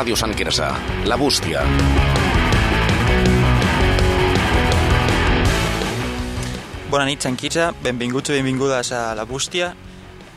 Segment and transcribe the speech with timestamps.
[0.00, 0.64] Ràdio Sant Quirze.
[1.04, 1.60] La bústia.
[6.88, 7.66] Bona nit, Sant Quirze.
[7.84, 9.74] Benvinguts i benvingudes a La Bústia,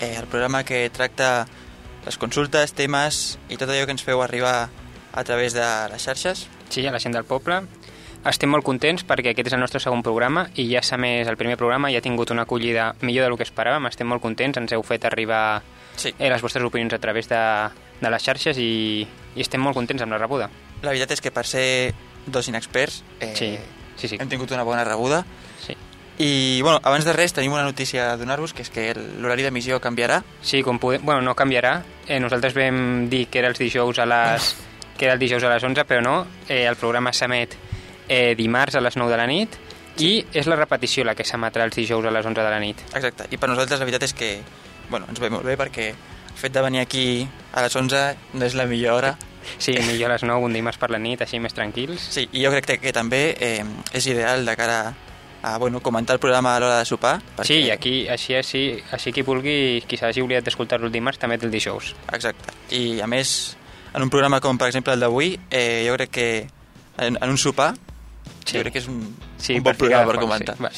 [0.02, 1.48] eh, el programa que tracta
[2.04, 4.68] les consultes, temes i tot allò que ens feu arribar
[5.14, 6.50] a través de les xarxes.
[6.68, 7.62] Sí, a la gent del poble.
[8.28, 11.40] Estem molt contents perquè aquest és el nostre segon programa i ja s'ha més el
[11.40, 13.88] primer programa i ha tingut una acollida millor del que esperàvem.
[13.88, 15.62] Estem molt contents, ens heu fet arribar
[15.96, 16.14] Sí.
[16.18, 17.40] eh, les vostres opinions a través de,
[18.02, 20.50] de les xarxes i, i estem molt contents amb la rebuda.
[20.82, 21.94] La veritat és que per ser
[22.26, 23.58] dos inexperts eh, Sí,
[23.96, 24.18] sí, sí.
[24.20, 25.24] hem tingut una bona rebuda.
[25.66, 25.76] Sí,
[26.18, 29.44] I, bueno, abans de res, tenim una notícia a donar-vos, que és que el- l'horari
[29.44, 30.22] d'emissió canviarà.
[30.42, 31.02] sí com podem...
[31.06, 31.82] Bueno, no canviarà.
[32.08, 34.56] Eh, nosaltres vam dir que era els dijous a les,
[34.98, 36.28] que era el dijous a les 11, però no.
[36.48, 37.56] Eh, el programa s'emet
[38.10, 39.56] eh, dimarts a les 9 de la nit
[40.02, 42.80] i és la repetició la que s'emetrà els dijous a les 11 de la nit.
[42.94, 43.28] Exacte.
[43.32, 44.32] I per nosaltres la veritat és que
[44.90, 48.04] bueno, ens ve molt bé perquè el fet de venir aquí a les 11
[48.34, 49.16] no és la millor hora.
[49.58, 52.02] Sí, millor a les 9, un dimarts per la nit, així més tranquils.
[52.16, 54.78] Sí, i jo crec que, que també eh, és ideal de cara
[55.44, 57.18] a bueno, comentar el programa a l'hora de sopar.
[57.44, 58.64] Sí, i aquí, així, així,
[58.96, 61.92] així qui vulgui, qui s'hagi oblidat d'escoltar-lo el dimarts, també té el dijous.
[62.16, 62.56] Exacte.
[62.72, 63.58] I a més,
[63.94, 66.28] en un programa com per exemple el d'avui, eh, jo crec que
[66.98, 67.74] en, en un sopar,
[68.46, 68.58] Sí.
[68.58, 70.56] jo crec que és un, Sí, un bon programa per comentar.
[70.58, 70.64] sí.
[70.64, 70.70] Va.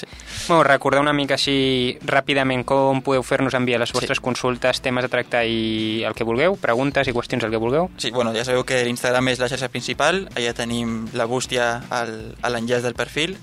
[0.47, 4.23] Bueno, recordeu una mica així ràpidament com podeu fer-nos enviar les vostres Sí.
[4.23, 7.89] consultes, temes a tractar i el que vulgueu, preguntes i qüestions el que vulgueu.
[7.97, 12.35] Sí, bueno, ja sabeu que l'Instagram és la xarxa principal, allà tenim la bústia al,
[12.41, 13.37] a l'enllaç del perfil,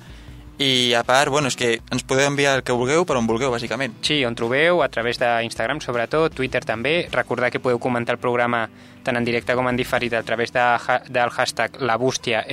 [0.63, 3.51] i a part, bueno, és que ens podeu enviar el que vulgueu per on vulgueu,
[3.51, 3.97] bàsicament.
[4.07, 7.09] Sí, on trobeu, a través d'Instagram sobretot, Twitter també.
[7.11, 8.69] Recordar que podeu comentar el programa
[9.03, 10.63] tant en directe com en diferit a través de,
[11.11, 12.45] del hashtag labústia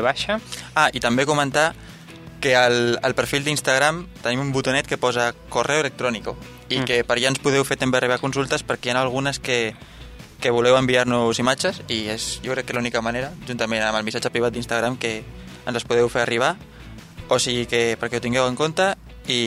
[0.00, 0.40] baixa.
[0.74, 1.74] Ah, i també comentar
[2.40, 6.26] que al, al perfil d'Instagram tenim un botonet que posa correu electrònic
[6.68, 6.84] i Mm.
[6.84, 9.74] que per allà ens podeu fer també arribar consultes perquè hi ha algunes que,
[10.40, 14.30] que voleu enviar-nos imatges i és jo crec que l'única manera, juntament amb el missatge
[14.30, 15.22] privat d'Instagram, que
[15.66, 16.56] ens les podeu fer arribar
[17.32, 18.92] o sigui que perquè ho tingueu en compte
[19.28, 19.40] i,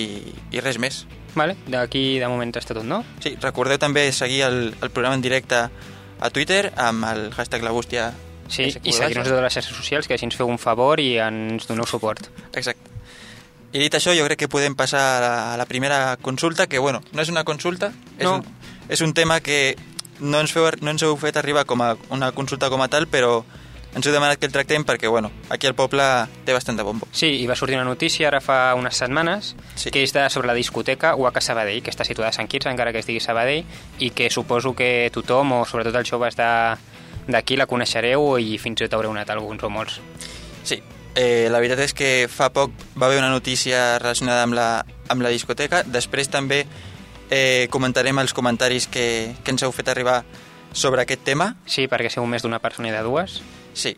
[0.52, 1.04] i res més.
[1.36, 1.58] Vale?
[1.68, 3.02] D'aquí de moment està tot, no?
[3.24, 7.74] Sí, recordeu també seguir el, el programa en directe a Twitter amb el hashtag la
[7.76, 8.14] bústia
[8.48, 11.16] Sí, i seguir-nos a totes les xarxes socials, que així ens feu un favor i
[11.18, 12.28] ens doneu suport.
[12.54, 12.92] Exacte.
[13.74, 16.78] I dit això, jo crec que podem passar a la, a la primera consulta, que,
[16.80, 18.36] bueno, no és una consulta, és, No.
[18.38, 18.46] un,
[18.88, 19.76] és un tema que
[20.22, 23.10] no ens, feu, no ens heu fet arribar com a una consulta com a tal,
[23.10, 23.42] però
[23.96, 26.04] ens heu demanat que el tractem perquè, bueno, aquí al poble
[26.46, 27.08] té bastant de bombo.
[27.16, 29.90] Sí, i va sortir una notícia ara fa unes setmanes Sí.
[29.92, 32.92] que és de, sobre la discoteca UACA Sabadell, que està situada a Sant Quirze, encara
[32.92, 33.64] que es digui Sabadell,
[34.00, 36.76] i que suposo que tothom, o sobretot els joves de-
[37.28, 40.00] d'aquí, la coneixereu i fins i tot haureu anat alguns o molts.
[40.64, 40.82] Sí,
[41.16, 45.22] eh, la veritat és que fa poc va haver una notícia relacionada amb la, amb
[45.22, 46.66] la discoteca, després també
[47.32, 50.24] eh, comentarem els comentaris que, que ens heu fet arribar
[50.76, 53.40] sobre aquest tema, Sí, perquè sou més d'una persona i de dues.
[53.74, 53.96] sí.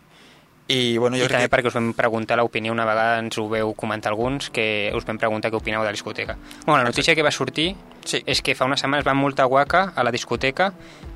[0.70, 1.52] I, bueno, jo I crec també que...
[1.56, 5.16] perquè us vam preguntar l'opinió, una vegada ens ho veu comentar alguns, que us vam
[5.18, 6.36] preguntar què opineu de la discoteca.
[6.66, 7.70] Bueno, la notícia que va sortir
[8.04, 8.20] Sí.
[8.26, 10.74] és que fa unes setmanes van multar Waka a la discoteca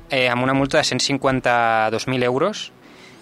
[0.08, 2.72] eh, amb una multa de 152.000 euros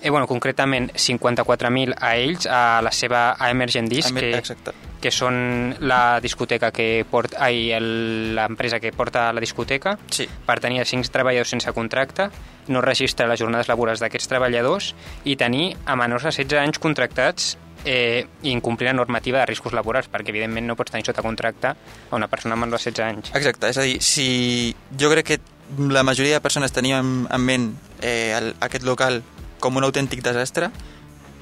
[0.03, 4.73] eh, bueno, concretament 54.000 a ells, a la seva a Emergent Disc, Emer- que, exacte.
[5.01, 10.29] que són la discoteca que porta, ai, l'empresa que porta la discoteca, Sí.
[10.47, 12.29] per tenir cinc treballadors sense contracte,
[12.69, 14.95] no registra les jornades laborals d'aquests treballadors
[15.25, 19.73] i tenir a menors de 16 anys contractats eh, i incomplir la normativa de riscos
[19.73, 23.07] laborals, perquè evidentment no pots tenir sota contracte a una persona amb menor de 16
[23.07, 23.31] anys.
[23.35, 25.39] Exacte, és a dir, si jo crec que
[25.79, 27.71] la majoria de persones teníem en ment
[28.03, 29.23] eh, el, aquest local
[29.61, 30.71] com un autèntic desastre,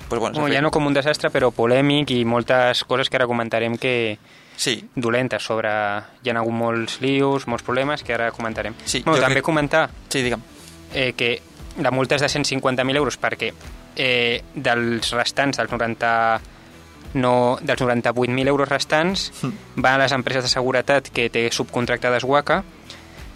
[0.08, 3.16] pues bueno, s'ha Bueno, ja no com un desastre, però polèmic i moltes coses que
[3.16, 4.18] ara comentarem que
[4.58, 5.68] Sí, dolentes sobre...
[5.70, 8.74] Hi ha hagut molts lius, molts problemes que ara comentarem.
[8.84, 10.42] Sí, bueno, també crec- comentar sí, digue'm.
[10.94, 11.40] eh, que
[11.78, 13.52] la multa és de 150.000 euros perquè
[13.94, 16.10] eh, dels restants, dels 90
[17.14, 19.30] no, dels 98.000 euros restants
[19.76, 22.64] van a les empreses de seguretat que té subcontractades WACA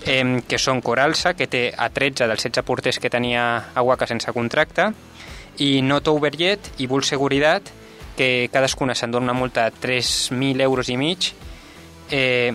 [0.07, 3.45] eh, que són Coralsa, que té a 13 dels 16 porters que tenia
[3.75, 4.91] a WACA sense contracte,
[5.59, 7.63] i Noto Uberjet i Bull Seguridad,
[8.17, 11.33] que cadascuna s'endona una multa de 3.000 euros i mig,
[12.11, 12.53] eh,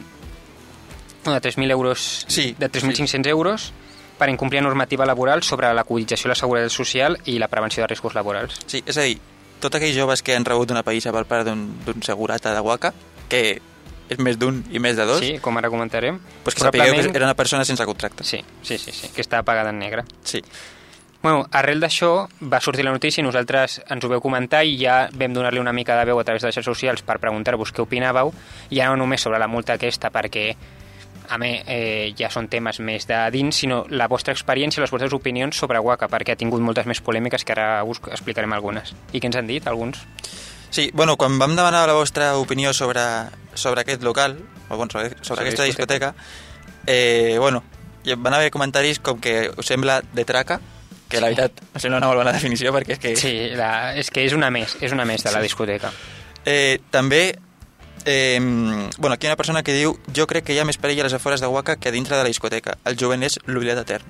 [1.26, 3.74] no, de 3.000 euros, Sí, de 3.500 euros,
[4.18, 7.88] per incomplir la normativa laboral sobre la cotització, la seguretat social i la prevenció de
[7.88, 8.60] riscos laborals.
[8.66, 9.20] Sí, és a dir,
[9.62, 12.94] tots aquells joves que han rebut una païssa per part d'un d'un segurata de Waka,
[13.30, 13.62] que
[14.10, 16.20] és més d'un i més de dos, Sí, com ara comentarem.
[16.44, 18.24] pues que sapigueu que Probablement- era una persona sense contracte.
[18.24, 20.04] Sí, sí, sí, sí, que està pagada en negre.
[20.24, 20.42] Sí.
[21.22, 25.10] Bueno, arrel d'això va sortir la notícia i nosaltres ens ho veu comentar i ja
[25.12, 27.82] vam donar-li una mica de veu a través de les xarxes socials per preguntar-vos què
[27.82, 28.32] opinàveu,
[28.72, 30.56] ja no només sobre la multa aquesta perquè
[31.30, 35.12] a més, eh, ja són temes més de dins, sinó la vostra experiència, les vostres
[35.12, 38.94] opinions sobre Waka, perquè ha tingut moltes més polèmiques que ara us explicarem algunes.
[39.12, 39.98] I què ens han dit, alguns?
[40.70, 43.02] Sí, bueno, quan vam demanar la vostra opinió sobre,
[43.54, 44.38] sobre aquest local,
[44.70, 46.12] o bueno, sobre, sobre, Sobre aquesta discoteca.
[46.12, 47.64] discoteca, eh, bueno,
[48.04, 50.60] hi van haver comentaris com que us sembla de traca,
[51.10, 53.16] que la veritat em sembla una molt bona definició perquè és que...
[53.16, 55.48] Sí, la, és que és una més, és una més de la Sí.
[55.48, 55.92] discoteca.
[56.46, 57.40] Eh, també,
[58.06, 58.40] eh,
[58.98, 61.00] bueno, aquí hi ha una persona que diu jo crec que hi ha més perill
[61.00, 62.78] a les afores de Waka que a dintre de la discoteca.
[62.84, 64.04] El jovent és l'oblidat etern.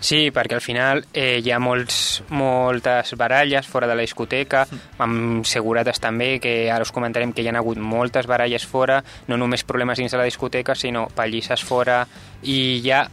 [0.00, 4.64] Sí, perquè al final eh, hi ha molts, moltes baralles fora de la discoteca,
[4.98, 9.36] amb segurates també, que ara us comentarem que hi ha hagut moltes baralles fora, no
[9.36, 12.00] només problemes dins de la discoteca, sinó pallisses fora,
[12.42, 13.04] i hi ha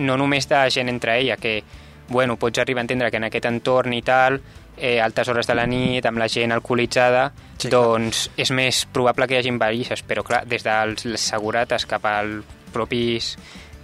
[0.00, 1.60] no només de gent entre ella, que
[2.08, 4.40] bueno, pots arribar a entendre que en aquest entorn i tal,
[4.76, 9.28] eh, altes hores de la nit, amb la gent alcoholitzada, Sí, doncs és més probable
[9.28, 12.40] que hi hagin ballisses, però clar, des dels segurates cap al
[12.72, 13.34] propis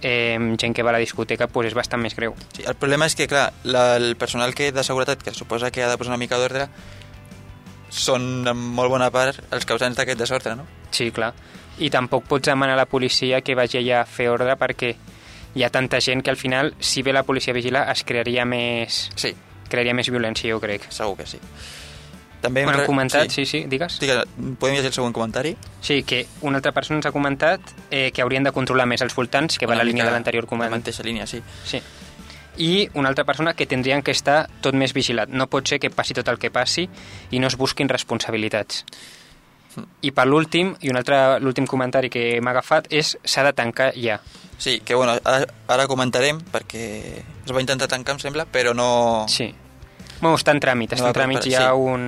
[0.01, 2.35] eh, gent que va a la discoteca pues és bastant més greu.
[2.55, 5.83] Sí, el problema és que, clar, la, el personal que de seguretat, que suposa que
[5.83, 6.67] ha de posar una mica d'ordre,
[7.89, 10.65] són en molt bona part els causants d'aquest desordre, no?
[10.91, 11.33] Sí, clar.
[11.79, 14.95] I tampoc pots demanar a la policia que vagi allà a fer ordre perquè
[15.55, 18.45] hi ha tanta gent que al final, si ve la policia a vigilar, es crearia
[18.45, 19.33] més, Sí,
[19.69, 20.87] crearia més violència, jo crec.
[20.91, 21.39] segur que sí.
[22.41, 23.99] També hem Bueno, han comentat, sí, sí, digues.
[23.99, 24.23] Digues,
[24.59, 25.55] podem llegir el següent comentari?
[25.81, 29.15] Sí, que una altra persona ens ha comentat eh, que haurien de controlar més els
[29.17, 30.79] voltants, que va a Una la línia de l'anterior La comentari.
[30.79, 31.41] mateixa línia, sí.
[31.65, 31.81] Sí.
[32.57, 35.29] I una altra persona que tindrien que estar tot més vigilat.
[35.29, 36.87] No pot ser que passi tot el que passi
[37.31, 38.83] i no es busquin responsabilitats.
[40.01, 43.91] I per l'últim, i un altre, l'últim comentari que m'ha agafat és s'ha de tancar
[43.93, 44.19] ja.
[44.57, 49.25] Sí, que bueno, ara, ara comentarem perquè es va intentar tancar, em sembla, però no...
[49.29, 49.51] Sí.
[50.19, 51.77] Bueno, està en tràmit, està No, en tràmit, però- hi ha sí.
[51.77, 52.07] un,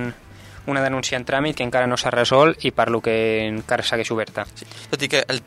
[0.66, 3.14] una denúncia en tràmit que encara no s'ha resolt i per lo que
[3.46, 4.46] encara segueix oberta.
[4.54, 4.68] Sí.
[4.90, 5.42] Tot i que el,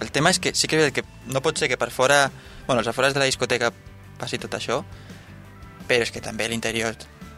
[0.00, 2.30] el tema és que sí que, que no pot ser que per fora,
[2.66, 3.72] bueno, als afores de la discoteca
[4.20, 4.82] passi tot això,
[5.86, 6.96] però és que també l'interior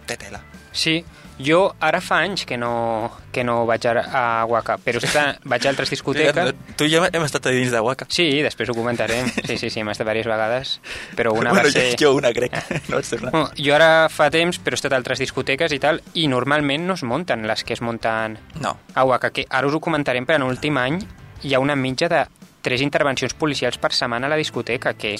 [0.09, 0.41] té tela.
[0.73, 1.01] Sí,
[1.39, 5.23] jo ara fa anys que no, que no vaig a, a Waka, però sí que
[5.49, 6.53] vaig a altres discoteques...
[6.79, 8.09] Tu i jo hem estat a dins de Waka.
[8.13, 9.31] Sí, després ho comentarem.
[9.45, 10.75] Sí, sí, sí, hem estat diverses vegades,
[11.19, 11.93] però una bueno, va ser...
[11.95, 12.59] jo, jo una crec,
[12.91, 13.15] no vaig.
[13.29, 16.89] Bueno, jo ara fa temps, però he estat a altres discoteques i tal, i normalment
[16.89, 20.27] no es munten les que es munten No, a Waka, que ara us ho comentarem,
[20.27, 21.01] però en l'últim any
[21.43, 22.25] hi ha una mitja de
[22.63, 25.15] tres intervencions policials per setmana a la discoteca, que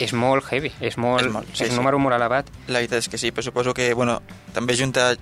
[0.00, 1.80] és molt heavy, és, molt, És molt, sí, és un sí.
[1.80, 2.48] número molt elevat.
[2.68, 4.20] la veritat és que sí, però suposo que, bueno,
[4.56, 5.12] també junta...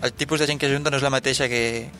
[0.00, 1.90] El tipus de gent que junta no és la mateixa que,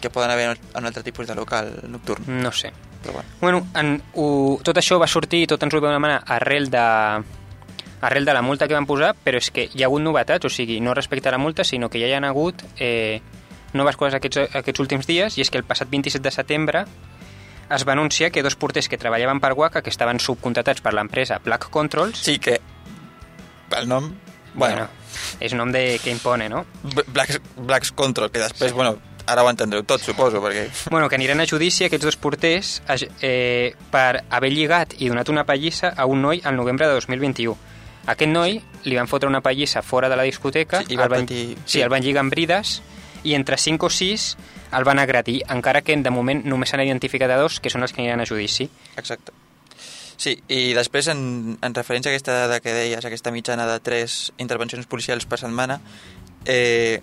[0.00, 2.24] que poden haver en un altre tipus de local nocturn.
[2.40, 2.72] No sé.
[3.02, 6.70] Però bueno, Bueno, en, ho, tot això va sortir, tot ens ho vam demanar arrel
[6.72, 6.84] de,
[8.00, 10.50] arrel de la multa que van posar, però és que hi ha hagut novetats, o
[10.52, 13.20] sigui, no respecte a la multa, sinó que ja hi han hagut eh,
[13.72, 16.84] noves coses aquests, aquests últims dies, i és que el passat 27 de setembre
[17.74, 21.38] es va anunciar que dos porters que treballaven per Waka, que estaven subcontratats per l'empresa
[21.44, 22.60] Black Controls, sí que
[23.76, 24.12] el nom...
[24.54, 24.88] bueno, Bueno,
[25.40, 26.64] és nom de que impone, no?
[27.12, 28.96] Blacks, Blacks Control, que després, bueno,
[29.28, 30.66] ara ho entendreu tot, suposo, perquè...
[30.90, 32.82] Bueno, que aniran a judici aquests dos porters
[33.20, 37.56] eh, per haver lligat i donat una pallissa a un noi al novembre de 2021.
[38.08, 38.56] Aquest noi
[38.88, 41.56] li van fotre una pallissa fora de la discoteca, Sí, i va el van, patir-
[41.64, 41.82] sí, sí.
[41.84, 42.78] el van lligar amb brides
[43.24, 44.28] i entre 5 o 6
[44.78, 47.94] el van agredir, encara que de moment només s'han identificat a dos, que són els
[47.94, 48.68] que aniran a judici.
[49.00, 49.32] Exacte.
[50.18, 51.20] Sí, i després, en,
[51.62, 55.78] en referència a aquesta dada que deies, aquesta mitjana de tres intervencions policials per setmana,
[56.44, 56.98] eh,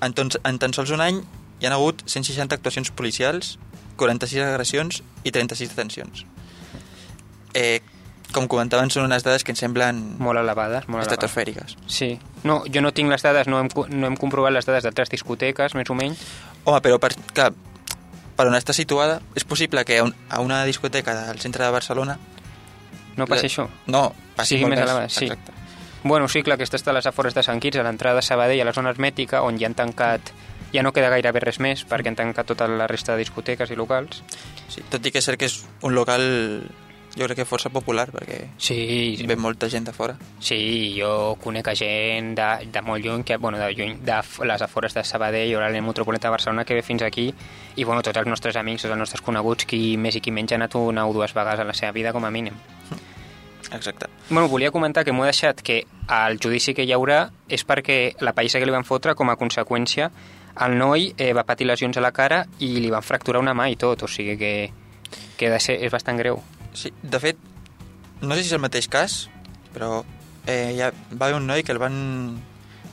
[0.00, 1.20] en, tons, en tan sols un any
[1.58, 3.56] hi han hagut 160 actuacions policials,
[3.96, 6.24] 46 agressions i 36 detencions.
[7.56, 7.80] Eh,
[8.36, 11.08] com comentaven, són unes dades que ens semblen Molt elevades, molt elevades.
[11.08, 11.76] estratosfèriques.
[11.88, 12.10] Sí.
[12.44, 15.74] No, jo no tinc les dades, no hem, no hem comprovat les dades d'altres discoteques,
[15.74, 16.20] més o menys.
[16.64, 17.50] Home, però per, clar,
[18.36, 21.70] per on està situada, és possible que a, un, a una discoteca del centre de
[21.72, 22.18] Barcelona...
[23.16, 23.64] No passa la- això?
[23.88, 25.24] No, passi Sigui més elevat, sí.
[25.30, 25.52] Exacte.
[26.04, 28.60] Bueno, sí, clar, aquesta està a les afores de Sant Quirze, a l'entrada de Sabadell,
[28.60, 30.34] a la zona hermètica, on ja han tancat...
[30.74, 33.76] Ja no queda gairebé res més, perquè han tancat tota la resta de discoteques i
[33.78, 34.18] locals.
[34.68, 35.54] Sí, tot i que és cert que és
[35.86, 36.20] un local
[37.16, 41.72] jo crec que força popular perquè Sí, ve molta gent de fora sí, jo conec
[41.74, 45.60] gent de, de molt lluny, que, bueno, de lluny, de les afores de Sabadell o
[45.60, 47.32] l'àrea metropolitana de Barcelona que ve fins aquí,
[47.76, 50.52] i bueno, tots els nostres amics, tots els nostres coneguts, qui més i qui menys
[50.52, 52.54] ha anat una o dues vegades a la seva vida, com a mínim.
[53.72, 57.64] exacte Bueno, volia comentar que m'ho he deixat que el judici que hi haurà és
[57.66, 60.10] perquè la païssa que li van fotre, com a conseqüència,
[60.66, 63.68] el noi eh, va patir lesions a la cara i li van fracturar una mà
[63.70, 64.52] i tot, o sigui que,
[65.36, 66.40] que de ser, és bastant greu.
[66.76, 67.40] Sí, de fet
[68.20, 69.26] no sé si és el mateix cas
[69.74, 70.04] però
[70.46, 71.96] eh, ja va haver un noi que el van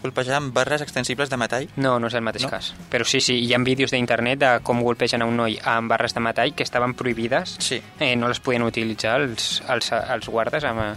[0.03, 1.69] colpejar amb barres extensibles de metall.
[1.79, 2.49] No, no és el mateix No?
[2.49, 2.57] no?
[2.57, 2.73] cas.
[2.91, 6.13] Però sí, sí, hi ha vídeos d'internet de com golpegen a un noi amb barres
[6.13, 7.55] de metall que estaven prohibides.
[7.63, 7.79] Sí.
[7.99, 10.91] Eh, no les podien utilitzar els, els, els guardes amb eh,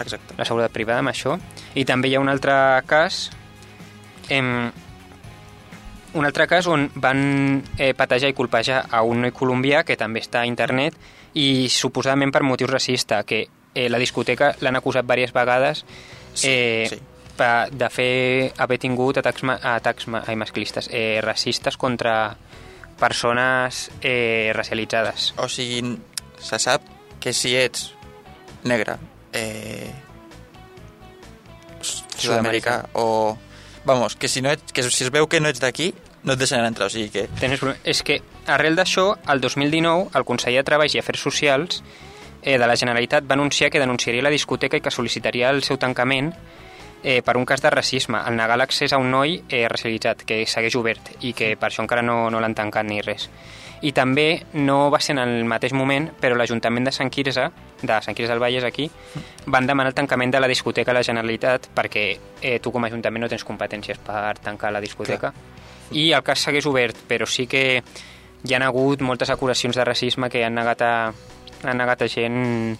[0.00, 0.34] Exacte.
[0.38, 1.36] la seguretat privada amb això.
[1.74, 2.56] I també hi ha un altre
[2.88, 3.30] cas...
[4.32, 4.72] Em,
[6.16, 10.22] un altre cas on van eh, patejar i colpejar a un noi colombià que també
[10.24, 10.96] està a internet
[11.36, 13.42] i suposadament per motius racista, que
[13.74, 15.84] eh, la discoteca l'han acusat diverses vegades
[16.36, 16.98] Sí, eh, sí.
[17.36, 22.36] pa- de fer haver tingut atacs, ma- atacs ma- ai, masclistes, eh, racistes contra
[22.98, 25.34] persones eh, racialitzades.
[25.36, 25.98] O sigui,
[26.40, 26.82] se sap
[27.20, 27.90] que si ets
[28.64, 28.96] negre,
[29.32, 29.92] eh,
[32.16, 33.36] sud-americà o...
[33.84, 35.92] Vamos, que si, no ets, que si es veu que no ets d'aquí,
[36.26, 37.28] no et deixaran entrar, o sigui que...
[37.38, 37.60] Tens...
[37.86, 41.82] És que, arrel d'això, el 2019, el conseller de Treball i Afers Socials
[42.42, 45.78] eh, de la Generalitat va anunciar que denunciaria la discoteca i que sol·licitaria el seu
[45.82, 46.32] tancament
[47.02, 50.44] eh, per un cas de racisme, al negar l'accés a un noi eh, racialitzat, que
[50.46, 53.28] segueix obert i que per això encara no, no l'han tancat ni res.
[53.84, 57.50] I també no va ser en el mateix moment, però l'Ajuntament de Sant Quirze,
[57.82, 58.88] de Sant Quirze del Vallès aquí,
[59.46, 62.06] van demanar el tancament de la discoteca a la Generalitat perquè
[62.40, 65.34] eh, tu com a Ajuntament no tens competències per tancar la discoteca.
[65.92, 67.82] I el cas segueix obert, però sí que
[68.46, 70.92] hi han hagut moltes acusacions de racisme que han negat a,
[71.64, 72.78] han negat a gent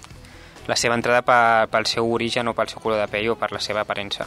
[0.66, 3.52] la seva entrada pe- pel seu origen o pel seu color de pell o per
[3.52, 4.26] la seva aparença.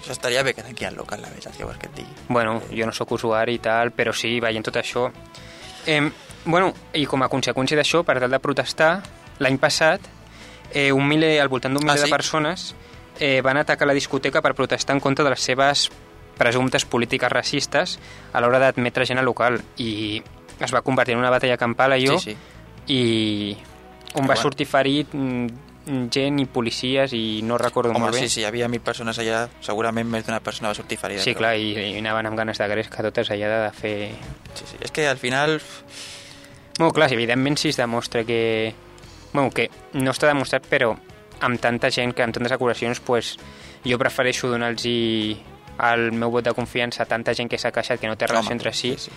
[0.00, 2.12] Això estaria bé que tanqui el local, la veritat, que vols que et digui.
[2.28, 5.08] Bueno, jo no sóc usuari i tal, però sí, veient tot això...
[5.86, 6.00] Eh,
[6.44, 8.90] bueno, i com a conseqüència d'això, per tal de protestar,
[9.42, 10.00] l'any passat,
[10.72, 12.10] eh, un miler, al voltant d'un Ah, miler sí?
[12.10, 12.66] de persones
[13.18, 15.88] eh, van atacar la discoteca per protestar en contra de les seves
[16.36, 17.98] presumptes polítiques racistes
[18.32, 20.22] a l'hora d'admetre gent al local i
[20.60, 22.36] es va convertir en una batalla campal allò Sí, sí.
[22.94, 23.56] i
[24.14, 24.42] on va bueno.
[24.42, 25.46] sortir ferit mm,
[26.10, 28.20] gent i policies i no recordo Home, molt bé.
[28.20, 31.20] sí, sí, hi havia mil persones allà, segurament més d'una persona va sortir ferida.
[31.22, 33.96] Sí, però- clar, i, i anaven amb ganes de gresca totes allà de fer
[34.54, 34.76] Sí, sí.
[34.80, 35.60] És que al final...
[36.78, 38.74] Bueno, clar, evidentment si es demostra que...
[39.32, 40.94] Bueno, que no està demostrat, però
[41.44, 43.34] amb tanta gent, que amb tantes acusacions, pues,
[43.84, 44.86] jo prefereixo donar-los
[45.92, 48.48] el meu vot de confiança a tanta gent que s'ha queixat que no té relació
[48.48, 48.94] Home, entre si.
[48.96, 49.10] sí,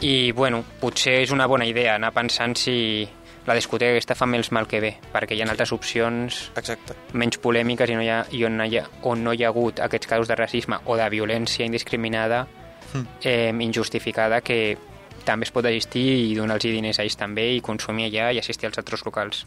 [0.00, 3.08] I, bueno, potser és una bona idea anar pensant si
[3.46, 6.96] la discoteca aquesta fa més mal que bé, perquè hi ha altres opcions Exacte.
[7.14, 9.80] menys polèmiques i, no hi ha, i on, hi ha, on no hi ha hagut
[9.80, 12.46] aquests casos de racisme o de violència indiscriminada
[12.92, 13.06] Mm.
[13.22, 14.78] eh, injustificada que
[15.24, 18.68] també es pot assistir i donar-los diners a ells també i consumir allà i assistir
[18.68, 19.44] als altres locals.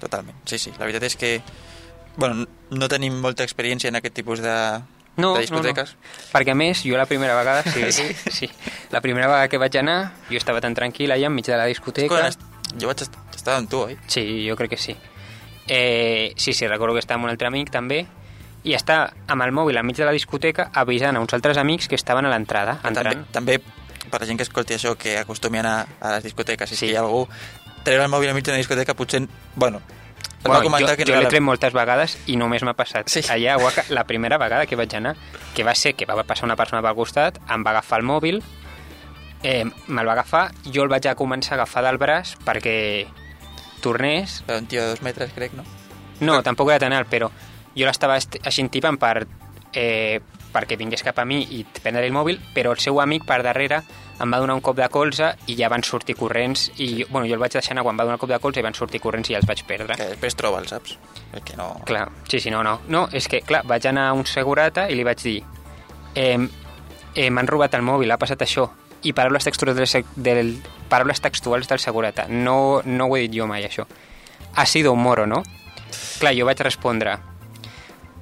[0.00, 0.72] Totalment, sí, sí.
[0.78, 1.30] La veritat és que
[2.16, 4.56] bueno, no tenim molta experiència en aquest tipus de,
[5.20, 5.94] No, de discoteques.
[5.94, 6.28] No, no.
[6.32, 8.50] Perquè a més, jo la primera vegada, sí, sí, sí,
[8.90, 9.98] la primera vegada que vaig anar,
[10.30, 12.26] jo estava tan tranquil allà enmig de la discoteca.
[12.28, 12.46] Est-
[12.78, 13.98] jo vaig est estar amb tu, oi?
[14.06, 14.96] Sí, jo crec que sí.
[15.66, 18.04] Eh, sí, sí, recordo que estava amb un altre amic també
[18.64, 21.96] i està amb el mòbil enmig de la discoteca avisant a uns altres amics que
[21.96, 23.60] estaven a l'entrada, També, també,
[24.10, 26.90] per la gent que escolti això, que acostumi a anar a les discoteques, si sí.
[26.90, 27.26] hi ha algú
[27.84, 29.22] treure el mòbil enmig d'una discoteca, potser...
[29.54, 29.80] Bueno,
[30.40, 33.08] et Bueno, va comentar jo, que jo l'he tret moltes vegades i només m'ha passat.
[33.12, 33.20] Sí.
[33.28, 35.14] Allà, a Oaxaca, la primera vegada que vaig anar,
[35.54, 38.42] que va ser que va passar una persona pel costat, em va agafar el mòbil,
[39.42, 43.06] eh, me'l va agafar, jo el vaig a començar a agafar del braç perquè
[43.80, 44.42] tornés.
[44.48, 45.64] Era un tio de dos metres, crec, no?
[46.20, 47.30] No, tampoc era tan alt, però
[47.74, 49.26] jo l'estava est- així tipant per,
[49.72, 50.20] eh,
[50.52, 53.82] perquè vingués cap a mi i prendre el mòbil, però el seu amic per darrere
[54.20, 57.36] em va donar un cop de colze i ja van sortir corrents i, bueno, jo
[57.36, 59.30] el vaig deixar anar quan va donar el cop de colze i van sortir corrents
[59.30, 59.96] i ja els vaig perdre.
[59.96, 60.98] Que després troba, saps?
[61.46, 61.70] Que no...
[61.88, 62.78] Clar, sí, sí, no, no.
[62.88, 65.38] No, és que, clar, vaig anar a un segurata i li vaig dir
[66.14, 66.36] eh,
[67.14, 68.68] eh, m'han robat el mòbil, ha passat això.
[69.02, 70.54] I paraules textuals del, del,
[70.92, 72.28] paraules textuals del segurata.
[72.28, 73.88] No, no ho he dit jo mai, això.
[74.54, 75.42] Ha sido un moro, ¿no?
[76.20, 77.16] Clar, jo vaig respondre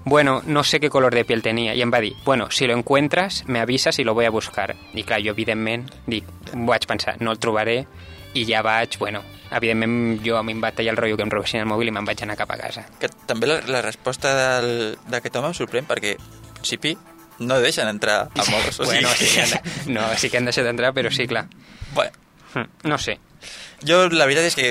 [0.09, 1.75] bueno, no sé qué color de piel tenía.
[1.75, 4.75] I em va dir, bueno, si lo encuentras, me avisas y lo voy a buscar.
[4.95, 6.25] I clar, jo evidentment dic,
[6.55, 7.87] vaig pensar, no el trobaré,
[8.35, 11.31] i ja vaig, bueno, evidentment jo a mi em va tallar el rotllo que em
[11.33, 12.85] robessin el mòbil i me'n vaig anar cap a casa.
[13.01, 14.33] Que també la, la resposta
[15.09, 16.17] d'aquest home em sorprèn perquè,
[16.59, 16.97] principi,
[17.41, 18.81] no deixen entrar a moros.
[18.81, 21.47] O bueno, sí que han, no, sí que han deixat d'entrar, però sí, clar.
[21.95, 22.13] bueno,
[22.55, 23.19] Hm, No sé.
[23.85, 24.71] jo la veritat és que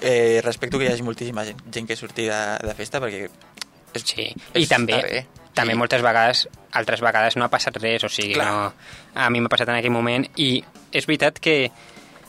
[0.00, 3.24] eh, respecto que hi hagi moltíssima gent, gent que surti de, de festa perquè
[3.94, 4.28] Sí.
[4.54, 5.26] I també, bé.
[5.54, 5.78] també Sí.
[5.78, 8.46] moltes vegades, altres vegades no ha passat res, o sigui, Clar.
[8.46, 8.72] no,
[9.14, 11.70] a mi m'ha passat en aquell moment i és veritat que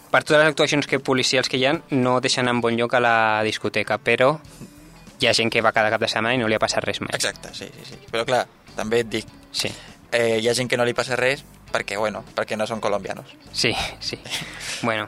[0.10, 3.00] per totes les actuacions que policials que hi ha no deixen en bon lloc a
[3.00, 4.39] la discoteca, però
[5.20, 7.01] hi ha gent que va cada cap de setmana i no li ha passat res
[7.01, 7.13] més.
[7.13, 8.00] Exacte, sí, sí, sí.
[8.12, 9.70] Però clar, també et dic, Sí,
[10.12, 13.25] eh, hi ha gent que no li passa res perquè, bueno, perquè no són colombianos.
[13.51, 14.18] sí, sí.
[14.82, 15.08] Bueno,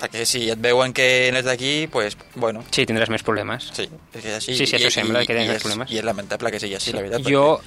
[0.00, 3.70] Perquè si et veuen que no ets d'aquí, pues, bueno, sí, tindràs més problemes.
[3.72, 4.54] sí, és que és així.
[4.58, 5.90] Sí, sí, això I- sembla i- que tens i més és, problemes.
[5.92, 7.22] I és lamentable que sigui així, la veritat.
[7.30, 7.60] Jo,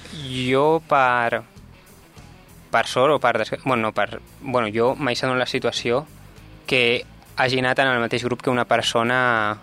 [0.50, 1.42] jo per,
[2.70, 3.38] per sort o per...
[3.38, 3.50] Des...
[3.64, 4.20] Bueno, no, per...
[4.40, 6.04] bueno, jo mai s'ha donat la situació
[6.68, 7.04] que
[7.36, 9.58] hagi anat en el mateix grup que una persona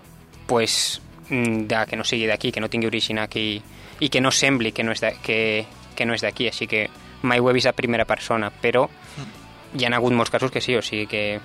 [0.47, 3.61] pues, mm, de, que no sigui d'aquí, que no tingui origen aquí
[3.99, 6.87] i que no sembli que no és de, que, que no és d'aquí, així que
[7.21, 8.87] mai ho he vist a primera persona, però
[9.75, 11.39] hi ha hagut molts casos que sí, o sigui que...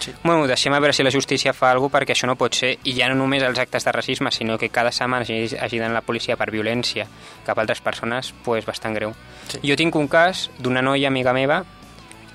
[0.00, 0.12] Sí.
[0.22, 2.94] Bueno, deixem a veure si la justícia fa alguna perquè això no pot ser, i
[2.96, 6.04] ja no només els actes de racisme, sinó que cada setmana hagi, hagi d'anar la
[6.06, 7.06] policia per violència
[7.46, 9.14] cap a altres persones, pues bastant greu.
[9.48, 9.62] Sí.
[9.64, 11.64] Jo tinc un cas d'una noia amiga meva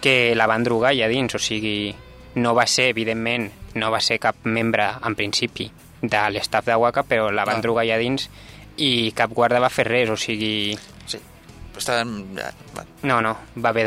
[0.01, 1.93] que la van drogar allà dins, o sigui,
[2.35, 5.69] no va ser, evidentment, no va ser cap membre, en principi,
[6.01, 7.67] de l'estaf de Waka, però la van Clar.
[7.67, 8.27] drogar allà dins
[8.81, 10.73] i cap guarda va fer res, o sigui...
[11.05, 11.19] Sí.
[11.71, 12.15] Però estaven...
[13.03, 13.85] No, no, va haver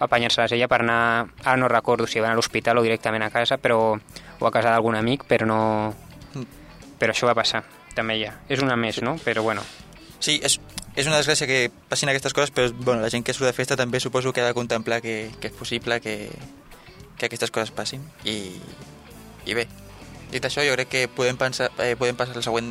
[0.00, 1.28] d'apanyar-se-les ella per anar...
[1.44, 4.50] Ara no recordo si va anar a l'hospital o directament a casa, però o a
[4.50, 5.60] casa d'algun amic, però no...
[6.34, 6.48] Mm.
[6.98, 7.62] Però això va passar,
[7.94, 8.34] també ja.
[8.48, 9.14] És una més, no?
[9.24, 9.62] Però bueno,
[10.20, 10.58] Sí, és,
[11.00, 13.76] és una desgràcia que passin aquestes coses, però bueno, la gent que surt de festa
[13.80, 16.28] també suposo que ha de contemplar que, que és possible que,
[17.16, 18.04] que aquestes coses passin.
[18.28, 18.60] I,
[19.48, 19.64] I bé,
[20.30, 22.68] dit això, jo crec que podem, pensar, eh, podem passar al següent,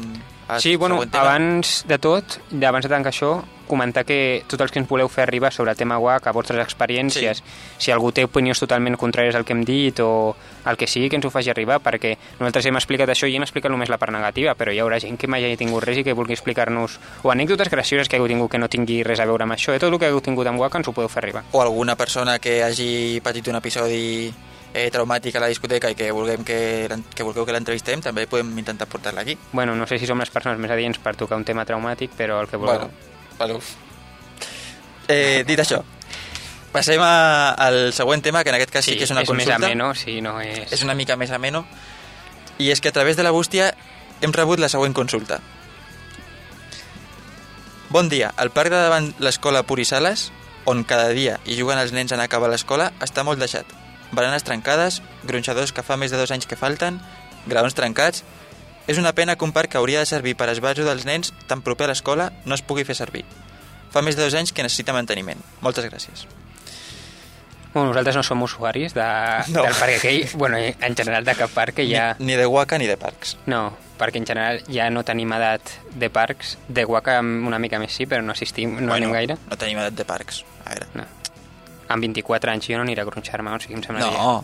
[0.57, 3.37] Sí, bueno, abans de tot, abans de tancar això,
[3.69, 6.59] comentar que tots els que ens voleu fer arribar sobre el tema WAC, a vostres
[6.63, 7.43] experiències,
[7.77, 10.33] si algú té opinions totalment contràries al que hem dit o
[10.65, 13.45] el que sigui, que ens ho faci arribar, perquè nosaltres hem explicat això i hem
[13.45, 16.03] explicat només la part negativa, però hi haurà gent que mai hagi tingut res i
[16.03, 19.45] que vulgui explicar-nos o anècdotes gracioses que hagueu tingut que no tingui res a veure
[19.45, 19.79] amb això, eh?
[19.79, 21.45] tot el que hagueu tingut amb WAC ens ho podeu fer arribar.
[21.53, 24.33] O alguna persona que hagi patit un episodi
[24.73, 28.51] eh, traumàtic a la discoteca i que, vulguem que, que vulgueu que l'entrevistem, també podem
[28.61, 29.37] intentar portar-la aquí.
[29.51, 32.41] Bueno, no sé si som les persones més adients per tocar un tema traumàtic, però
[32.43, 32.89] el que vulgueu.
[32.89, 33.61] Bueno, bueno.
[35.09, 35.81] Eh, dit això,
[36.71, 39.57] passem a, al següent tema, que en aquest cas sí, que és una és consulta.
[39.57, 40.69] més ameno, sí, no és...
[40.71, 41.65] és una mica més ameno,
[42.59, 43.73] i és que a través de la bústia
[44.21, 45.39] hem rebut la següent consulta.
[47.89, 50.29] Bon dia, el parc de davant l'escola Purisales,
[50.69, 53.78] on cada dia hi juguen els nens en acabar l'escola, està molt deixat.
[54.11, 56.99] Baranes trencades, gronxadors que fa més de dos anys que falten,
[57.47, 58.23] graons trencats...
[58.89, 61.59] És una pena que un parc que hauria de servir per esbarjo dels nens tan
[61.61, 63.21] proper a l'escola no es pugui fer servir.
[63.93, 65.43] Fa més de dos anys que necessita manteniment.
[65.61, 66.23] Moltes gràcies.
[67.73, 69.05] Bueno, nosaltres no som usuaris de,
[69.53, 69.61] No.
[69.61, 72.15] del parc aquell, bueno, en general de cap parc que ja...
[72.17, 73.35] Ni, ni de Waka ni de parcs.
[73.45, 77.93] No, perquè en general ja no tenim edat de parcs, de Guaca una mica més
[77.93, 79.37] sí, però no assistim, no bueno, anem gaire.
[79.51, 80.41] No tenim edat de parcs.
[80.65, 80.89] A veure.
[80.97, 81.05] No.
[81.89, 84.43] Amb 24 anys jo no aniré a gronxar-me, o sigui, em sembla No,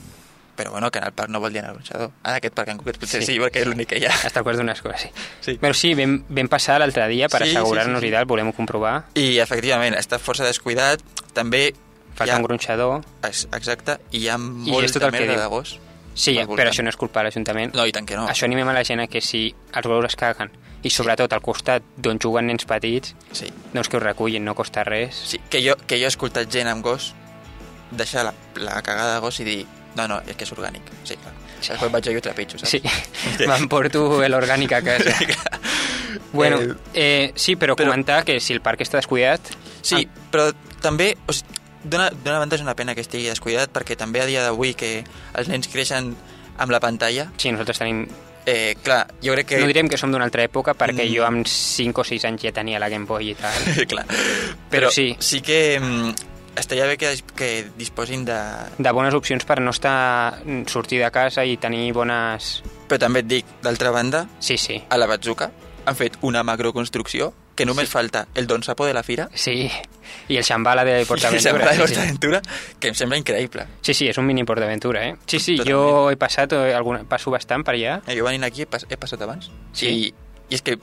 [0.56, 2.12] però bueno, que en el parc no vol dir anar al gronxador.
[2.24, 3.34] En aquest parc en concret potser sí, Sí.
[3.34, 4.14] sí perquè és l'únic que hi ha.
[4.26, 5.10] El quart d'unes coses, sí.
[5.42, 5.58] Sí.
[5.62, 8.12] Però sí, vam, vam passar l'altre dia per Sí, sí, assegurar-nos sí, sí.
[8.12, 9.06] i tal, volem comprovar.
[9.16, 11.02] I efectivament, està força descuidat.
[11.34, 11.74] També
[12.16, 12.38] Falta ha...
[12.38, 13.02] un gronxador.
[13.28, 14.40] Ex- Exacte, i hi ha és
[14.72, 15.80] molt tot de merda de gos.
[16.16, 17.74] Sí, al però això no és culpa de l'Ajuntament.
[17.76, 18.24] No, i tant que no.
[18.32, 20.50] Això animem a la gent a que si els gossos es caguen
[20.86, 23.50] i sobretot al costat d'on juguen nens petits, Sí.
[23.74, 25.16] doncs que ho recullin, no costa res.
[25.34, 27.14] sí que, jo, que jo he escoltat gent amb gos
[27.92, 30.90] deixar la, la cagada de gos i dir no, no, és que és orgànic.
[31.08, 31.32] Sí, clar.
[31.62, 31.70] Sí.
[31.72, 32.72] Després vaig jo i ho trepitjo, saps?
[32.74, 32.82] Sí,
[33.48, 35.14] m'emporto l'orgànic a casa.
[36.34, 36.60] bueno,
[36.94, 39.40] eh, sí, però, però- comentar que si el parc està descuidat...
[39.86, 40.50] Sí, però
[40.82, 41.54] també, o sigui,
[41.86, 45.04] d'una d'una banda és una pena que estigui descuidat perquè també a dia d'avui que
[45.38, 46.16] els nens creixen
[46.58, 48.06] amb la pantalla, Sí, nosaltres tenim...
[48.46, 49.60] eh, clar, jo crec que...
[49.62, 51.14] No direm que som d'una altra època, perquè Mm.
[51.16, 53.54] jo amb 5 o 6 anys ja tenia la Game Boy i tal.
[53.92, 54.06] clar.
[54.10, 55.16] Però Però, sí.
[55.20, 56.14] sí que mm,
[56.62, 58.38] estaria bé que, que disposin de...
[58.78, 62.62] De bones opcions per no estar sortir de casa i tenir bones...
[62.88, 64.82] Però també et dic, d'altra banda, Sí, sí.
[64.90, 65.52] a la Batzuca
[65.86, 67.92] han fet una macroconstrucció que només Sí.
[67.94, 69.70] falta el Don Sapo de la Fira Sí,
[70.28, 71.54] i el Xambala de i el PortAventura.
[71.54, 71.80] De sí, sí.
[71.94, 72.42] PortAventura,
[72.80, 73.68] que em sembla increïble.
[73.82, 75.16] sí, sí, és un mini PortAventura, eh?
[75.26, 75.72] Sí, sí, Totalment.
[75.72, 78.02] jo he passat, eh, alguna, passo bastant per allà.
[78.08, 79.88] Eh, Jo venint aquí he, pas, he passat abans Sí?
[79.88, 80.14] i,
[80.50, 80.78] i és que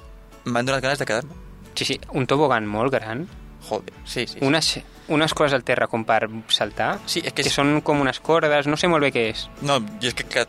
[0.44, 1.34] m'han donat ganes de quedar-me.
[1.74, 3.26] Sí, sí, un tobogan molt gran,
[3.68, 4.38] Joder, sí, sí.
[4.38, 4.44] sí.
[4.44, 4.80] unes,
[5.12, 8.20] unes coses al terra com per saltar, Sí, és que que és- són com unes
[8.20, 9.48] cordes, no sé molt bé què és.
[9.62, 10.46] No, jo és que, que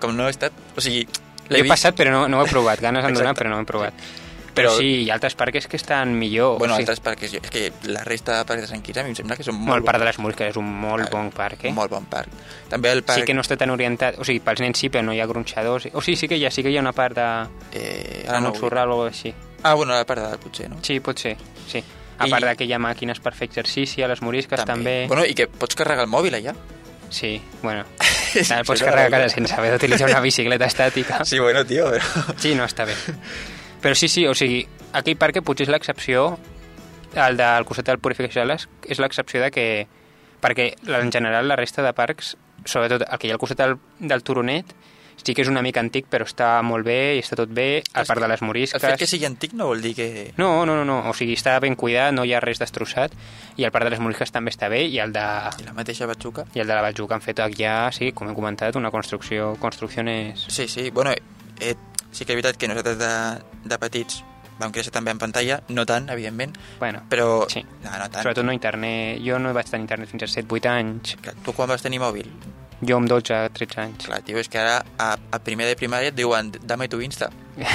[0.00, 0.52] com no he estat...
[0.76, 1.06] O sigui,
[1.48, 1.72] L'he vist...
[1.74, 3.94] passat però no, no ho he provat, ganes en donar però no ho he provat.
[4.58, 6.56] Però, Però- sí, hi ha altres parcs que estan millor.
[6.58, 6.82] Bueno, sí.
[6.82, 6.98] altres
[7.30, 9.44] jo- És que la resta de parcs de Sant Quirze a mi em sembla que
[9.46, 11.70] són Molt molt, el parc de les Mosques és un molt Ah, bon parc, eh?
[11.72, 12.28] molt bon parc.
[12.68, 13.20] També el parc...
[13.20, 15.26] Sí que no està tan orientat, o sigui, pels nens sí, però no hi ha
[15.30, 15.86] gronxadors.
[15.92, 17.28] O sigui, sí que hi ha, sí que hi ha una part de...
[17.72, 19.30] Eh, ara no ho Montsorral o així.
[19.30, 20.76] vull- Ah, bueno, la part de dalt, potser, no?
[20.82, 21.36] Sí, pot ser,
[21.68, 21.84] sí.
[22.18, 25.04] A I- part de que hi ha màquines per fer exercici, a les morisques també.
[25.08, 26.54] Bueno, i que pots carregar el mòbil allà.
[27.10, 27.84] Sí, bueno.
[28.28, 31.22] Sí, Ara pots carregar cara sense haver d'utilitzar una bicicleta estàtica.
[31.24, 32.34] Sí, bueno, tio, però...
[32.36, 32.92] Sí, no, està bé.
[33.80, 34.58] Però sí, sí, o sigui,
[34.92, 36.26] aquell parc que potser és l'excepció,
[37.16, 39.64] el del costat del Purificacions, és l'excepció de que...
[40.44, 40.66] Perquè
[41.00, 42.34] en general la resta de parcs,
[42.68, 44.76] sobretot el que hi ha al costat del, del Turonet,
[45.24, 48.04] Sí que és una mica antic, però està molt bé i està tot bé, a
[48.08, 48.80] part de les El morisques...
[48.80, 50.06] fet que sigui antic no vol dir que...
[50.38, 53.12] No, no, no, no, o sigui, està ben cuidat, no hi ha res destrossat,
[53.58, 55.26] i el parc de les morisques també està bé, i el de,
[55.58, 56.46] I la mateixa batxuca?
[56.54, 60.46] i el de la Batxuca han fet ja, sí, com he comentat, una construcció, construcciones...
[60.48, 61.12] Sí, sí, bueno,
[61.60, 61.74] eh,
[62.10, 63.12] sí que és veritat que nosaltres de,
[63.68, 64.22] de petits
[64.58, 67.44] vam créixer també en pantalla, no tant, evidentment, Bueno, però...
[67.50, 67.62] Sí.
[67.84, 68.22] No, no tant.
[68.24, 69.20] sobretot no internet.
[69.22, 71.16] Jo no vaig tenir internet fins als 7-8 anys.
[71.22, 72.26] Clar, Tu quan vas tenir mòbil?
[72.86, 74.04] Jo amb 12-13 anys.
[74.06, 77.30] Clar, tio, és que ara a, a primer de primària et diuen dame tu Insta.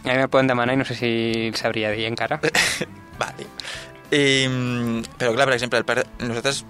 [0.00, 1.08] A mi me poden demanar i no sé si
[1.50, 2.38] el sabria dir encara.
[3.20, 3.46] vale.
[4.10, 4.48] I,
[5.18, 6.62] però clar, per exemple, el parc, nosaltres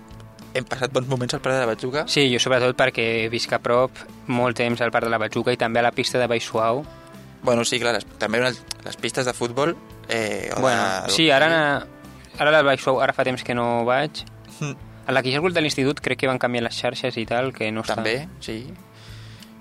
[0.54, 2.02] hem passat bons moments al Parc de la Batxuca.
[2.10, 4.00] Sí, jo sobretot perquè visc a prop
[4.34, 6.82] molt temps al Parc de la Batxuca i també a la pista de Baix Suau.
[7.46, 9.76] Bueno, sí, clar, les, també les, les pistes de futbol...
[10.10, 11.86] Eh, o Bueno, de, sí, ara, na-
[12.42, 14.24] ara la Baix Suau, ara fa temps que no vaig.
[14.58, 14.74] Mm,
[15.10, 17.82] A la Quixargul de l'institut crec que van canviar les xarxes i tal, que no
[17.82, 17.96] està...
[17.98, 18.60] També, sí.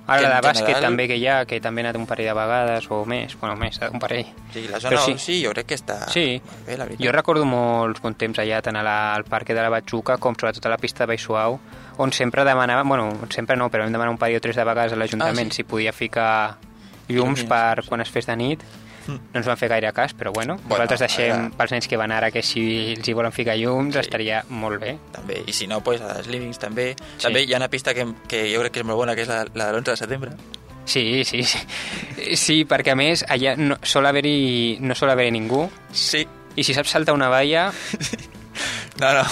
[0.10, 2.26] Ara la de bàsquet general- també que hi ha, que també he anat un parell
[2.32, 4.26] de vegades, o més, bueno, més, un parell.
[4.54, 5.14] Sí, la zona Però sí.
[5.22, 5.36] sí.
[5.44, 6.42] jo crec que està Sí.
[6.66, 7.04] bé, la veritat.
[7.06, 10.34] Jo recordo molts bons temps allà, tant a la, al parc de la Batxuca com
[10.34, 11.60] sobretot a la pista de Baix Suau,
[11.98, 14.94] on sempre demanava, bueno, sempre no, però vam demanar un parell o tres de vegades
[14.94, 15.62] a l'Ajuntament Ah, sí?
[15.62, 16.58] si podia ficar
[17.08, 18.64] llums per quan es fes de nit.
[19.10, 21.98] No ens van fer gaire cas, però bueno, Bueno, nosaltres deixem ara- pels nens que
[21.98, 24.00] van ara que si els hi volen ficar llums Sí.
[24.02, 24.98] estaria molt bé.
[25.12, 26.96] també, i si no, pues, a les Livings també.
[27.18, 27.24] Sí.
[27.24, 29.28] També hi ha una pista que, que jo crec que és molt bona, que és
[29.28, 30.32] la, la de l'11 de setembre.
[30.86, 31.60] Sí, sí, sí.
[32.36, 36.28] Sí, perquè a més allà no sol haver-hi no sol haver ningú Sí.
[36.56, 37.72] i si saps saltar una valla...
[39.00, 39.24] No, no.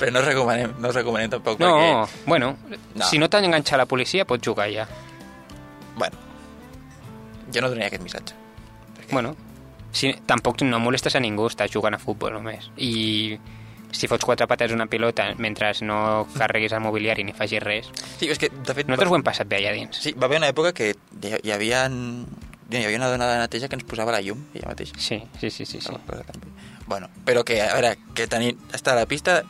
[0.00, 2.24] Però no recomanem, no recomanem tampoc, No, perquè...
[2.26, 2.56] bueno,
[2.96, 3.04] No.
[3.06, 4.88] si no t'enganxa la policia pots jugar ja.
[5.96, 6.16] Bueno,
[7.54, 8.34] jo no donaria aquest missatge.
[9.12, 9.36] Bueno,
[9.92, 12.70] si, tampoc no molestes a ningú, estàs jugant a futbol només.
[12.78, 13.38] I
[13.92, 17.90] si fots quatre pates a una pilota mentre no carreguis el mobiliari ni facis res...
[18.20, 18.86] Sí, és que, de fet...
[18.86, 19.98] Nosaltres ho hem passat bé allà dins.
[19.98, 21.88] Sí, va haver una època que hi, havia...
[22.70, 24.94] Hi havia una dona de neteja que ens posava la llum, ella mateixa.
[24.94, 25.80] Sí, sí, sí, sí.
[25.82, 25.96] sí.
[26.86, 29.40] Bueno, però que, a veure, que tenir, està a la pista...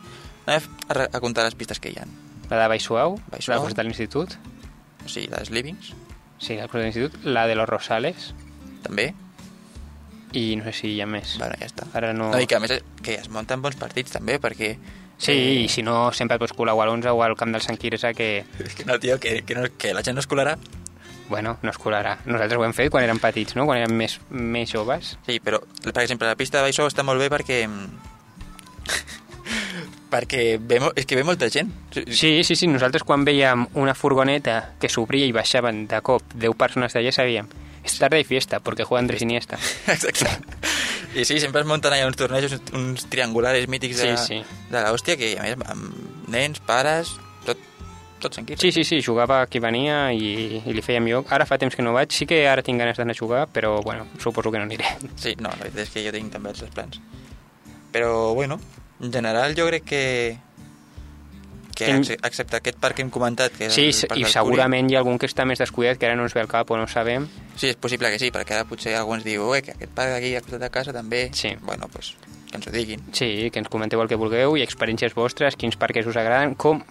[0.47, 2.07] Anem a, a comptar les pistes que hi ha.
[2.49, 4.33] La de Baix Suau, Baix la de l'institut.
[5.05, 5.93] O sigui, les Livings,
[6.41, 7.19] Sí, la de l'institut.
[7.23, 8.33] La de los Rosales.
[8.81, 9.11] també.
[10.33, 11.35] I no sé si hi ha més.
[11.39, 11.87] Bueno, ja està.
[11.97, 12.29] Ara no...
[12.31, 14.75] No, i que a més que es munten bons partits també, perquè...
[15.21, 17.77] Sí, i si no, sempre pots colar o a l'11 o al camp del Sant
[17.77, 18.29] Quirze, que,
[18.65, 20.55] És que no, tio, que, que, no, que la gent no es colarà.
[21.29, 22.17] bueno, no es colarà.
[22.25, 23.67] Nosaltres ho hem fet quan érem petits, no?
[23.69, 25.13] Quan érem més, més joves.
[25.27, 27.61] Sí, però, per exemple, la pista de Baixó està molt bé perquè...
[30.11, 31.71] perquè ve, és que ve molta gent.
[31.93, 36.57] Sí, sí, sí, nosaltres quan veiem una furgoneta que s'obria i baixaven de cop 10
[36.59, 37.47] persones d'allà sabíem
[37.83, 39.57] és tarda i fiesta, perquè juega Andrés Iniesta.
[39.95, 40.29] Exacte.
[41.15, 44.55] I sí, sempre es munten allà uns tornejos, uns, triangulares mítics de, Sí, sí.
[44.71, 47.11] de l'hòstia, que a més amb nens, pares,
[47.43, 47.59] tot,
[48.23, 48.55] tot tranquil.
[48.61, 51.33] Sí, sí, sí, jugava qui venia i, i li fèiem lloc.
[51.35, 53.81] Ara fa temps que no vaig, sí que ara tinc ganes d'anar a jugar, però
[53.83, 54.87] bueno, suposo que no aniré.
[55.19, 57.01] Sí, no, la veritat és que jo tinc també altres plans.
[57.91, 58.61] Però, bueno,
[59.01, 60.03] en general jo crec que
[61.75, 64.99] que Hem- ex- excepte aquest parc que hem comentat que Sí, i segurament hi ha
[64.99, 67.27] algun que està més descuidat, que ara no ens ve al cap o no sabem.
[67.27, 67.57] Curi.
[67.57, 70.11] Sí, és possible que sí, perquè ara potser algú ens diu "Ué, que aquest parc
[70.11, 71.29] d'aquí a costat de casa també...
[71.33, 71.55] Sí.
[71.61, 72.15] Bueno, pues,
[72.49, 73.01] que ens ho diguin.
[73.13, 76.83] Sí, que ens comenteu el que vulgueu i experiències vostres, quins parcs us agraden, com...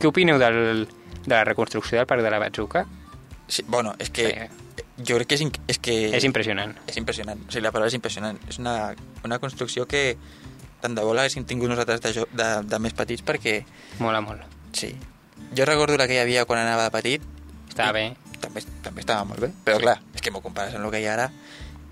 [0.00, 0.86] Què opineu del,
[1.26, 2.86] de la reconstrucció del parc de la Batzuca?
[3.48, 4.84] Sí, bueno, és que Sí.
[5.04, 6.16] jo crec que és, és que...
[6.16, 6.74] És impressionant.
[6.86, 7.40] És impressionant.
[7.48, 8.38] O sigui, la paraula és impressionant.
[8.48, 10.16] És una, una construcció que
[10.80, 13.60] tant de bo l'haguéssim tingut nosaltres de, de, de més petits perquè,
[13.98, 14.42] Mola molt.
[14.72, 14.94] sí.
[15.56, 17.22] Jo recordo la que hi havia quan anava de petit.
[17.70, 18.02] Està i bé.
[18.40, 19.48] També, també estava molt bé.
[19.64, 19.82] Però Sí.
[19.82, 21.30] clar, és que m'ho compares amb el que hi ha ara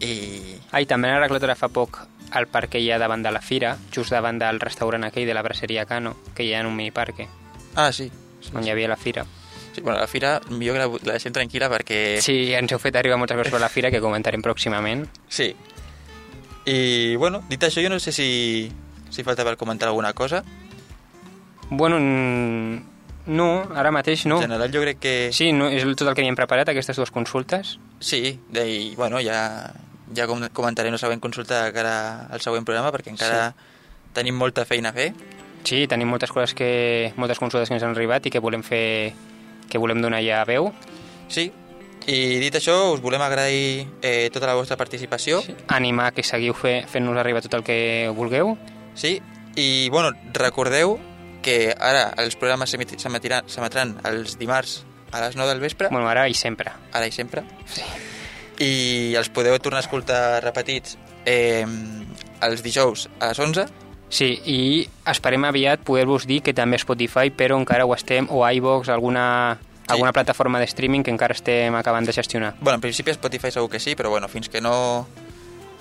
[0.01, 0.59] i...
[0.71, 1.99] Ah, i també han arreglat ara fa poc
[2.39, 5.35] el parc que hi ha davant de la fira, just davant del restaurant aquell de
[5.35, 7.27] la braceria Cano, que hi ha en un miniparque,
[7.75, 8.11] Ah, sí.
[8.41, 9.25] sí, on hi havia la fira.
[9.75, 12.21] sí bueno, la fira millor que la, la deixem tranquil·la perquè...
[12.21, 15.09] Sí, ens heu fet arribar moltes coses per la fira que comentarem pròximament.
[15.29, 15.55] sí.
[16.69, 18.69] I, bueno, dit això, jo no sé si,
[19.11, 20.43] si falta per comentar alguna cosa.
[21.71, 21.99] Bueno,
[23.29, 24.39] no, ara mateix no.
[24.43, 25.15] En general jo crec que...
[25.33, 27.77] Sí, no, és tot el que havíem preparat, aquestes dues consultes.
[28.01, 29.73] Sí, de, i, bueno, ja,
[30.17, 31.97] ja com, comentarem la següent consulta de cara
[32.33, 33.75] al següent programa, perquè encara sí.
[34.17, 35.11] tenim molta feina a fer.
[35.65, 37.13] Sí, tenim moltes coses que...
[37.17, 39.13] moltes consultes que ens han arribat i que volem fer
[39.69, 40.71] que volem donar ja veu.
[41.29, 41.51] Sí,
[42.09, 45.43] i dit això, us volem agrair eh, tota la vostra participació.
[45.45, 45.55] Sí.
[45.69, 48.55] Animar que seguiu fe, fent-nos arribar tot el que vulgueu.
[48.97, 49.19] Sí,
[49.57, 50.97] i bueno, recordeu
[51.45, 56.35] que ara els programes s'emetran els dimarts a les 9 del vespre, Bueno, ara i
[56.35, 56.73] sempre.
[56.93, 57.83] ara i sempre, Sí.
[58.59, 61.65] i els podeu tornar a escoltar repetits eh,
[62.43, 63.67] els dijous a les 11.
[64.09, 68.89] Sí, i esperem aviat poder-vos dir que també Spotify, però encara ho estem, o iVox,
[68.89, 72.55] alguna, Alguna plataforma de streaming que encara estem acabant de gestionar.
[72.61, 75.07] Bueno, en principi Spotify segur que sí, però bueno, fins que no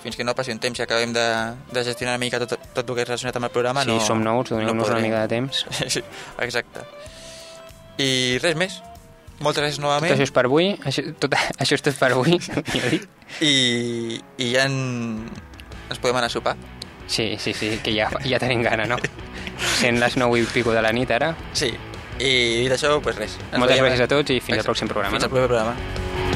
[0.04, 1.26] fins que no passi un temps i acabem de,
[1.74, 4.00] de gestionar una mica tot, tot el que és relacionat amb el programa si no,
[4.00, 5.65] som nous, doneu-nos no una mica de temps.
[5.93, 6.04] sí,
[6.39, 6.86] exacte.
[7.98, 8.82] I res més.
[9.43, 10.13] Moltes gràcies Tot novament.
[10.13, 12.39] això és per avui, això, tot, això és tot per avui.
[13.52, 13.54] I,
[14.38, 15.28] i ja en...
[15.89, 16.56] ens podem anar a sopar.
[17.08, 18.98] Sí, sí, sí, que ja, ja tenim gana, no?
[19.78, 21.32] Sent les 9 i pico de la nit ara.
[21.56, 21.70] Sí.
[22.19, 23.38] I dit això, doncs res.
[23.51, 24.71] Ens Moltes gràcies a tots i fins al Exacte.
[24.71, 25.13] pròxim programa.
[25.17, 26.27] Fins al proper programa.